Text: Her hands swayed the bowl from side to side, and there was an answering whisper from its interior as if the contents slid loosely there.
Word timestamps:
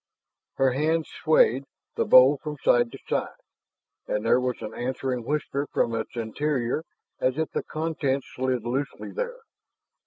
Her 0.55 0.71
hands 0.71 1.07
swayed 1.09 1.65
the 1.95 2.05
bowl 2.05 2.39
from 2.41 2.57
side 2.63 2.91
to 2.91 2.97
side, 3.07 3.35
and 4.07 4.25
there 4.25 4.39
was 4.39 4.59
an 4.63 4.73
answering 4.73 5.23
whisper 5.23 5.67
from 5.71 5.93
its 5.93 6.15
interior 6.15 6.83
as 7.19 7.37
if 7.37 7.51
the 7.51 7.61
contents 7.61 8.25
slid 8.33 8.63
loosely 8.65 9.11
there. 9.11 9.41